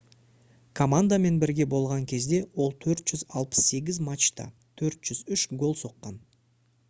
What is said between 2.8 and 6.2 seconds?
468 матчта 403 гол соққан